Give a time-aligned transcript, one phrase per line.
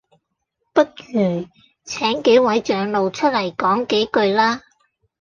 [0.73, 1.47] 不如
[1.85, 4.63] 請幾位長老出嚟講幾句啦